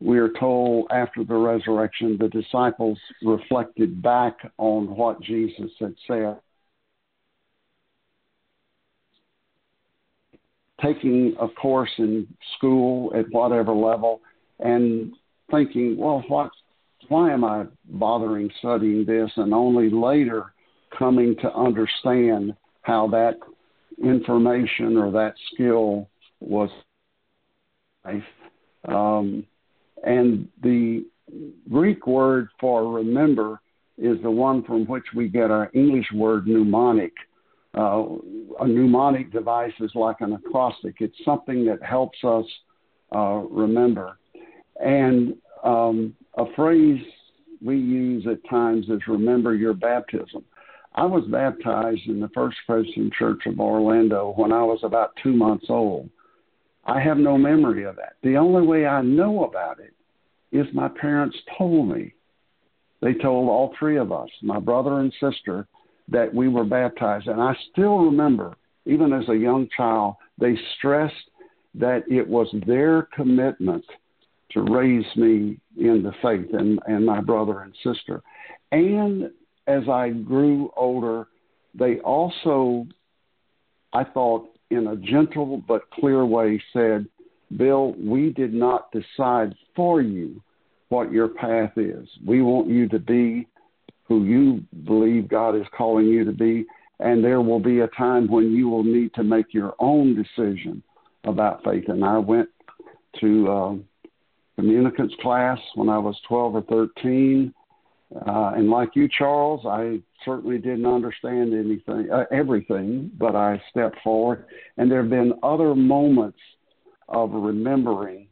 [0.00, 6.40] we are told after the resurrection, the disciples reflected back on what Jesus had said.
[10.82, 12.26] Taking a course in
[12.58, 14.20] school at whatever level
[14.58, 15.12] and
[15.50, 16.50] thinking, well, what,
[17.08, 19.30] why am I bothering studying this?
[19.36, 20.52] And only later
[20.96, 23.38] coming to understand how that
[24.02, 26.08] information or that skill
[26.40, 26.70] was.
[28.86, 29.46] Um,
[30.04, 31.06] and the
[31.70, 33.60] Greek word for remember
[33.96, 37.12] is the one from which we get our English word mnemonic.
[37.76, 38.04] Uh,
[38.60, 42.44] a mnemonic device is like an acrostic, it's something that helps us
[43.14, 44.18] uh, remember.
[44.84, 45.34] And
[45.64, 47.02] um, a phrase
[47.64, 50.44] we use at times is remember your baptism.
[50.94, 55.32] I was baptized in the First Presbyterian Church of Orlando when I was about two
[55.32, 56.08] months old.
[56.84, 58.16] I have no memory of that.
[58.22, 59.94] The only way I know about it
[60.52, 62.14] is my parents told me.
[63.00, 65.66] They told all three of us, my brother and sister,
[66.08, 67.26] that we were baptized.
[67.26, 68.54] And I still remember,
[68.86, 71.14] even as a young child, they stressed
[71.74, 73.84] that it was their commitment
[74.50, 78.22] to raise me in the faith and, and my brother and sister.
[78.72, 79.30] And
[79.66, 81.26] as I grew older,
[81.74, 82.86] they also,
[83.92, 87.06] I thought, in a gentle but clear way, said,
[87.56, 90.42] Bill, we did not decide for you
[90.88, 92.08] what your path is.
[92.26, 93.46] We want you to be
[94.06, 96.66] who you believe God is calling you to be,
[97.00, 100.82] and there will be a time when you will need to make your own decision
[101.24, 101.84] about faith.
[101.88, 102.48] And I went
[103.20, 103.74] to uh,
[104.56, 107.52] communicants class when I was 12 or 13.
[108.14, 113.96] Uh, and like you, Charles, I certainly didn't understand anything, uh, everything, but I stepped
[114.04, 114.46] forward.
[114.76, 116.38] And there have been other moments
[117.08, 118.28] of remembering.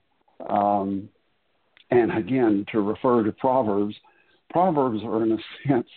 [0.48, 1.08] Um,
[1.90, 3.94] and again, to refer to Proverbs,
[4.50, 5.88] Proverbs are, in a sense,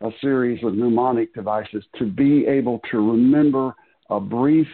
[0.00, 3.74] a series of mnemonic devices to be able to remember
[4.10, 4.68] a brief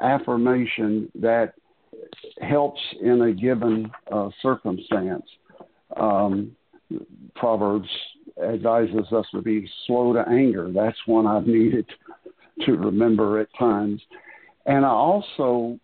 [0.00, 1.54] affirmation that
[2.40, 5.24] helps in a given uh, circumstance.
[5.96, 6.56] Um,
[7.34, 7.88] Proverbs
[8.42, 10.70] advises us to be slow to anger.
[10.72, 11.86] That's one I've needed
[12.62, 14.00] to remember at times.
[14.66, 15.78] And I also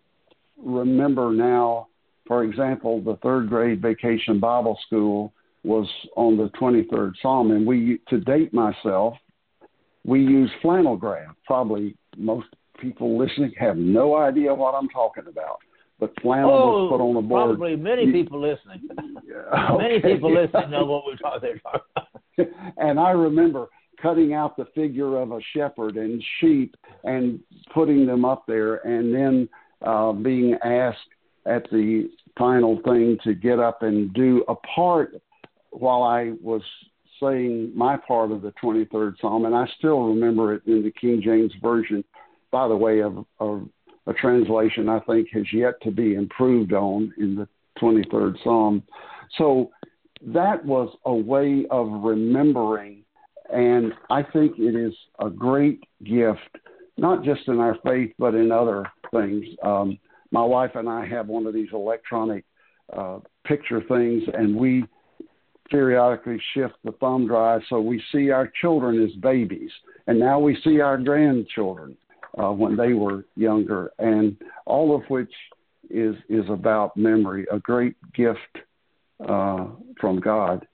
[0.57, 1.89] remember now,
[2.27, 5.33] for example, the third grade vacation Bible school
[5.65, 9.15] was on the 23rd Psalm, and we, to date myself,
[10.05, 11.35] we use flannel graph.
[11.45, 12.47] Probably most
[12.79, 15.59] people listening have no idea what I'm talking about.
[16.01, 17.59] But flannel oh, was put on a board.
[17.59, 18.89] Probably many people listening.
[19.55, 19.77] okay.
[19.77, 21.83] Many people listening know what we're talking about.
[22.79, 23.69] and I remember
[24.01, 27.39] cutting out the figure of a shepherd and sheep and
[27.75, 29.49] putting them up there, and then
[29.87, 30.99] uh, being asked
[31.47, 32.09] at the
[32.39, 35.21] final thing to get up and do a part
[35.71, 36.63] while I was
[37.21, 41.21] saying my part of the 23rd Psalm, and I still remember it in the King
[41.23, 42.03] James Version,
[42.51, 43.69] by the way, of, of
[44.07, 47.49] a translation I think has yet to be improved on in the
[47.81, 48.83] 23rd Psalm.
[49.39, 49.71] So
[50.27, 53.05] that was a way of remembering,
[53.53, 56.59] and I think it is a great gift,
[56.97, 59.45] not just in our faith, but in other things.
[59.63, 59.99] Um,
[60.31, 62.45] my wife and I have one of these electronic
[62.93, 64.85] uh, picture things, and we
[65.71, 69.71] periodically shift the thumb drive so we see our children as babies,
[70.07, 71.97] and now we see our grandchildren
[72.39, 75.33] uh, when they were younger, and all of which
[75.89, 78.59] is is about memory, a great gift
[79.29, 79.67] uh,
[80.01, 80.67] from God.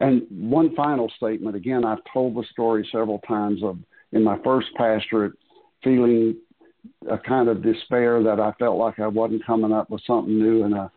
[0.00, 1.56] And one final statement.
[1.56, 3.78] Again, I've told the story several times of
[4.12, 5.32] in my first pastorate,
[5.82, 6.36] feeling
[7.10, 10.64] a kind of despair that I felt like I wasn't coming up with something new,
[10.64, 10.90] and a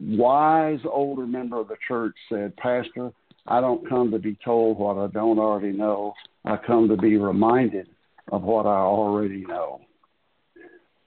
[0.00, 3.12] wise older member of the church said, Pastor,
[3.46, 6.14] I don't come to be told what I don't already know.
[6.44, 7.88] I come to be reminded
[8.30, 9.80] of what I already know.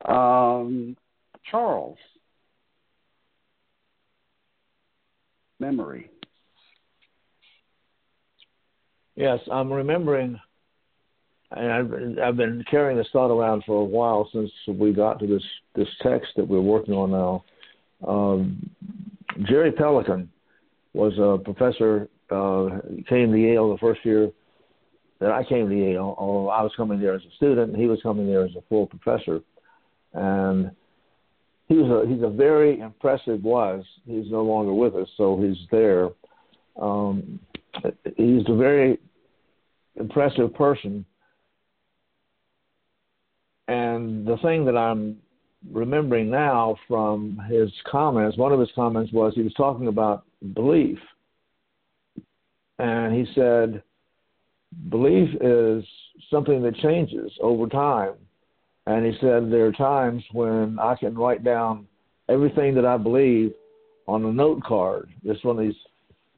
[0.05, 0.95] Um,
[1.49, 1.97] Charles,
[5.59, 6.09] memory.
[9.15, 10.37] Yes, I'm remembering,
[11.51, 15.27] and I've, I've been carrying this thought around for a while since we got to
[15.27, 17.45] this this text that we're working on now.
[18.05, 18.69] Um,
[19.43, 20.27] Jerry Pelikan
[20.93, 22.09] was a professor.
[22.29, 24.31] Uh, came to Yale the first year
[25.19, 27.87] that I came to Yale, although I was coming there as a student, and he
[27.87, 29.41] was coming there as a full professor.
[30.13, 30.71] And
[31.67, 33.83] he was a he's a very impressive was.
[34.05, 36.09] He's no longer with us, so he's there.
[36.79, 37.39] Um,
[38.17, 38.99] he's a very
[39.95, 41.05] impressive person.
[43.67, 45.17] And the thing that I'm
[45.71, 50.23] remembering now from his comments, one of his comments was he was talking about
[50.53, 50.99] belief.
[52.77, 53.81] And he said,
[54.89, 55.83] belief is
[56.29, 58.13] something that changes over time.
[58.87, 61.87] And he said there are times when I can write down
[62.29, 63.53] everything that I believe
[64.07, 65.09] on a note card.
[65.23, 65.75] It's one of these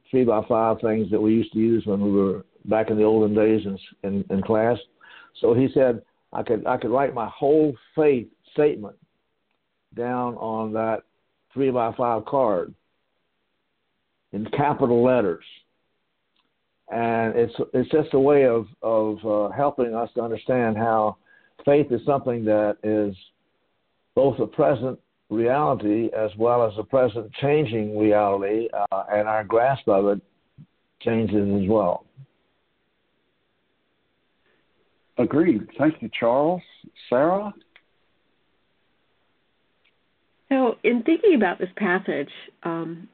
[0.09, 3.03] three by five things that we used to use when we were back in the
[3.03, 4.77] olden days in, in, in class.
[5.41, 6.01] So he said
[6.33, 8.95] I could I could write my whole faith statement
[9.95, 11.03] down on that
[11.53, 12.73] three by five card
[14.33, 15.43] in capital letters
[16.89, 21.17] and it's it's just a way of of uh, helping us to understand how
[21.65, 23.15] faith is something that is
[24.15, 24.97] both a present
[25.29, 30.21] reality as well as a present changing reality, uh, and our grasp of it
[31.01, 32.05] changes as well.
[35.17, 35.67] Agreed.
[35.77, 36.61] Thank you, Charles.
[37.09, 37.53] Sarah?
[40.49, 42.29] So, in thinking about this passage,
[42.63, 43.09] um,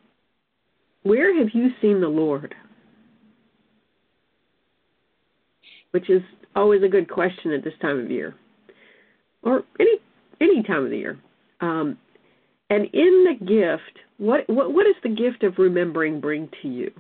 [1.04, 2.54] where have you seen the Lord?
[5.94, 6.24] Which is
[6.56, 8.34] always a good question at this time of year,
[9.44, 10.00] or any
[10.42, 11.20] any time of the year.
[11.62, 11.98] Um,
[12.72, 16.92] and in the gift, what, what what does the gift of remembering bring to you?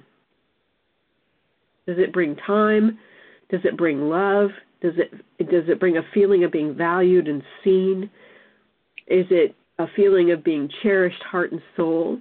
[1.87, 2.99] Does it bring time?
[3.49, 4.51] Does it bring love?
[4.81, 5.11] Does it
[5.49, 8.11] does it bring a feeling of being valued and seen?
[9.07, 12.19] Is it a feeling of being cherished heart and soul?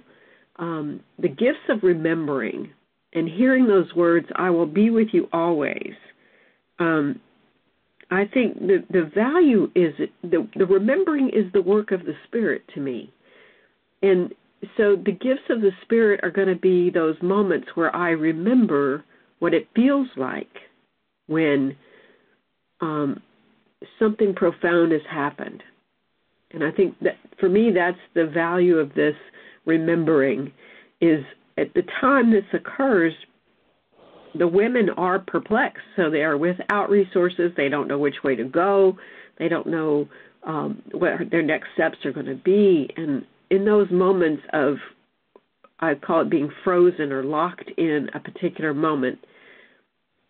[0.57, 2.71] Um, the gifts of remembering
[3.13, 5.93] and hearing those words, "I will be with you always."
[6.79, 7.19] Um,
[8.11, 9.93] I think the the value is
[10.23, 13.11] the the remembering is the work of the Spirit to me,
[14.01, 14.33] and
[14.77, 19.03] so the gifts of the Spirit are going to be those moments where I remember
[19.39, 20.51] what it feels like
[21.27, 21.75] when
[22.81, 23.21] um,
[23.99, 25.61] something profound has happened.
[26.51, 29.15] And I think that for me, that's the value of this
[29.65, 30.51] remembering
[31.01, 31.23] is
[31.57, 33.13] at the time this occurs,
[34.37, 35.83] the women are perplexed.
[35.95, 37.51] So they are without resources.
[37.55, 38.97] They don't know which way to go.
[39.37, 40.07] They don't know
[40.43, 42.89] um, what their next steps are going to be.
[42.97, 44.75] And in those moments of,
[45.79, 49.19] I call it being frozen or locked in a particular moment,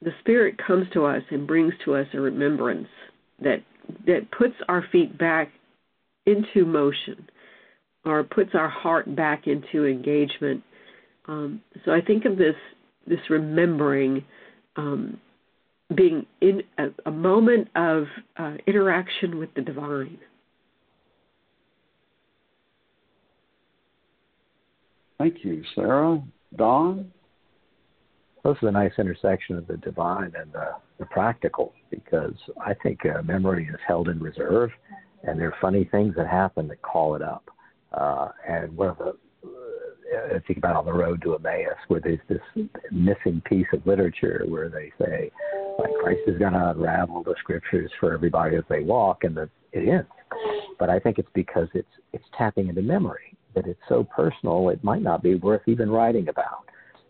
[0.01, 2.89] the Spirit comes to us and brings to us a remembrance
[3.41, 3.63] that
[4.05, 5.49] that puts our feet back
[6.25, 7.27] into motion
[8.05, 10.63] or puts our heart back into engagement.
[11.27, 12.55] Um, so I think of this
[13.07, 14.23] this remembering
[14.75, 15.19] um,
[15.95, 18.05] being in a, a moment of
[18.37, 20.17] uh, interaction with the divine.
[25.17, 26.21] Thank you, Sarah.
[26.57, 27.11] Don?
[28.43, 33.05] This is a nice intersection of the divine and the, the practical because I think
[33.05, 34.69] uh, memory is held in reserve,
[35.23, 37.49] and there are funny things that happen that call it up.
[37.93, 39.13] Uh, and one of the
[40.15, 44.43] uh, think about on the road to Emmaus, where there's this missing piece of literature
[44.47, 45.31] where they say,
[45.79, 49.49] like Christ is going to unravel the scriptures for everybody as they walk, and that
[49.71, 50.05] it is.
[50.79, 54.83] But I think it's because it's it's tapping into memory that it's so personal it
[54.83, 56.65] might not be worth even writing about.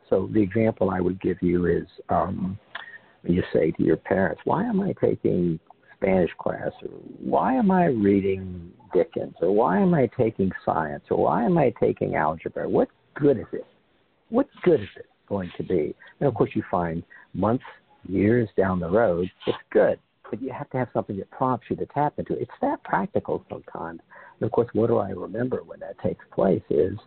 [0.09, 2.59] So the example I would give you is um,
[3.23, 5.59] you say to your parents, "Why am I taking
[6.03, 6.89] Spanish class?" or
[7.19, 11.69] "Why am I reading Dickens?" or "Why am I taking science?" or "Why am I
[11.79, 13.65] taking algebra?" What good is it?
[14.29, 15.95] What good is it going to be?
[16.19, 17.63] And of course, you find months,
[18.07, 19.97] years down the road, it's good,
[20.29, 22.41] but you have to have something that prompts you to tap into it.
[22.41, 24.01] It's that practical sometimes.
[24.39, 26.63] And of course, what do I remember when that takes place?
[26.69, 26.97] Is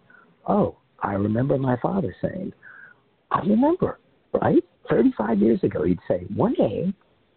[0.47, 2.53] oh, I remember my father saying,
[3.30, 3.99] I remember,
[4.40, 4.64] right?
[4.88, 6.94] 35 years ago, he'd say, one day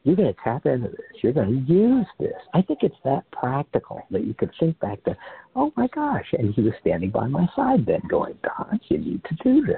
[0.10, 1.22] you're going to tap into this.
[1.22, 2.34] You're going to use this.
[2.56, 5.16] I think it's that practical that you could think back to,
[5.56, 6.26] oh my gosh.
[6.34, 9.78] And he was standing by my side then going, Don, you need to do this.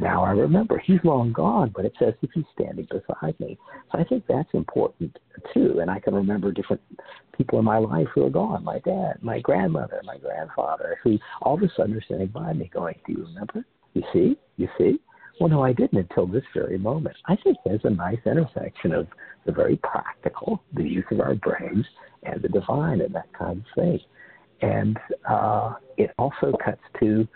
[0.00, 0.82] Now I remember.
[0.84, 3.58] He's long gone, but it says if he's standing beside me.
[3.92, 5.16] So I think that's important
[5.54, 5.78] too.
[5.80, 6.82] And I can remember different
[7.38, 11.54] people in my life who are gone my dad, my grandmother, my grandfather, who all
[11.54, 13.64] of a sudden are standing by me going, Do you remember?
[13.94, 14.36] You see?
[14.56, 14.98] You see?
[15.40, 17.16] Well, no, I didn't until this very moment.
[17.24, 19.08] I think there's a nice intersection of
[19.46, 21.86] the very practical, the use of our brains,
[22.24, 24.00] and the divine and that kind of thing.
[24.60, 27.26] And uh, it also cuts to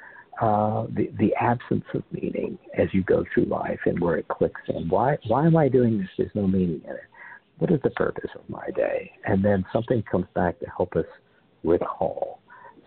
[0.43, 4.61] uh, the, the absence of meaning as you go through life and where it clicks
[4.69, 4.87] in.
[4.91, 6.09] Why, why am I doing this?
[6.19, 7.01] There's no meaning in it.
[7.57, 9.13] What is the purpose of my day?
[9.25, 11.07] And then something comes back to help us
[11.63, 12.41] recall.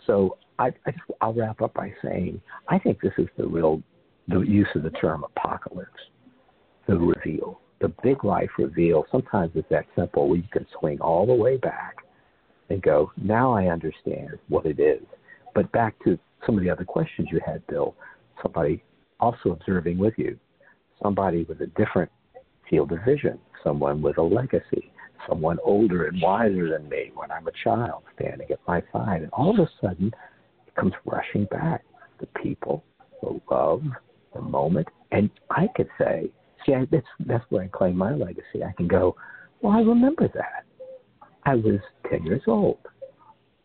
[0.06, 3.82] So I, I just, I'll wrap up by saying I think this is the real
[4.28, 5.90] the use of the term apocalypse,
[6.88, 9.06] the reveal, the big life reveal.
[9.12, 11.98] Sometimes it's that simple where you can swing all the way back
[12.70, 15.04] and go, now I understand what it is.
[15.56, 17.96] But back to some of the other questions you had, Bill,
[18.42, 18.84] somebody
[19.20, 20.38] also observing with you,
[21.02, 22.12] somebody with a different
[22.70, 24.92] field of vision, someone with a legacy,
[25.28, 29.22] someone older and wiser than me when I'm a child standing at my side.
[29.24, 30.12] And all of a sudden,
[30.68, 31.84] it comes rushing back.
[32.20, 32.84] The people,
[33.22, 33.84] the love,
[34.34, 34.88] the moment.
[35.12, 36.30] And I could say,
[36.66, 38.64] see, I, that's that's where I claim my legacy.
[38.66, 39.16] I can go,
[39.62, 40.66] well, I remember that.
[41.44, 42.80] I was ten years old,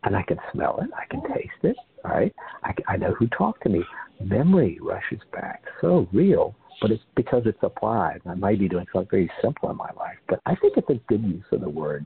[0.03, 0.89] and I can smell it.
[0.97, 1.77] I can taste it.
[2.03, 2.33] Right?
[2.63, 3.83] I, I know who talked to me.
[4.23, 6.55] Memory rushes back, so real.
[6.81, 8.19] But it's because it's applied.
[8.25, 10.99] I might be doing something very simple in my life, but I think it's a
[11.07, 12.05] good use of the word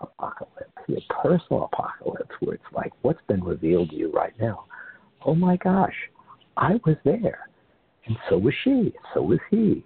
[0.00, 4.64] apocalypse, your personal apocalypse, where it's like, what's been revealed to you right now?
[5.24, 5.94] Oh my gosh,
[6.56, 7.48] I was there,
[8.06, 9.84] and so was she, so was he,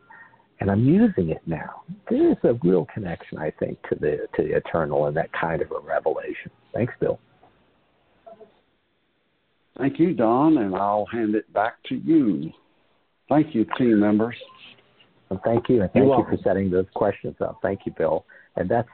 [0.61, 1.83] and I'm using it now.
[2.09, 5.63] There is a real connection, I think, to the to the eternal and that kind
[5.63, 6.51] of a revelation.
[6.75, 7.19] Thanks, Bill.
[9.79, 12.51] Thank you, Don, and I'll hand it back to you.
[13.31, 14.37] Thank you, team members.
[15.31, 17.61] Well, thank you, and thank you for setting those questions up.
[17.63, 18.27] Thank you, Bill.
[18.57, 18.89] And that's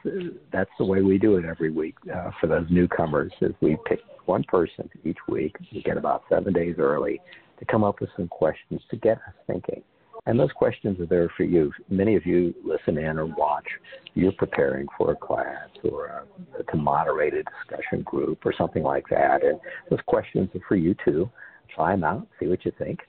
[0.53, 3.33] that's the way we do it every week uh, for those newcomers.
[3.41, 5.57] Is we pick one person each week.
[5.73, 7.19] We get about seven days early
[7.59, 9.83] to come up with some questions to get us thinking.
[10.25, 11.71] And those questions are there for you.
[11.89, 13.67] Many of you listen in or watch.
[14.13, 16.25] You're preparing for a class or
[16.59, 19.43] a, to moderate a discussion group or something like that.
[19.43, 21.29] And those questions are for you too.
[21.73, 22.99] Try them out, see what you think.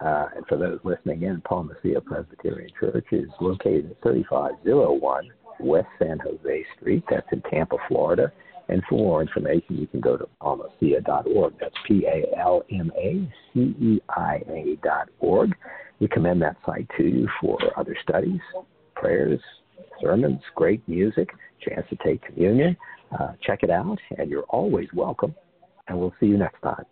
[0.00, 5.30] Uh, and for those listening in, Palma Ceia Presbyterian Church is located at 3501
[5.60, 7.04] West San Jose Street.
[7.08, 8.30] That's in Tampa, Florida.
[8.68, 11.54] And for more information, you can go to palmaceia.org.
[11.60, 15.54] That's P A L M A C E I A dot org.
[16.00, 18.40] We commend that site to you for other studies,
[18.94, 19.40] prayers,
[20.00, 22.76] sermons, great music, chance to take communion.
[23.18, 25.34] Uh, check it out, and you're always welcome.
[25.88, 26.84] And we'll see you next time.